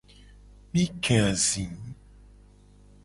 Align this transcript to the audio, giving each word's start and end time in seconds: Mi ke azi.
Mi 0.71 0.83
ke 1.03 1.15
azi. 1.31 1.67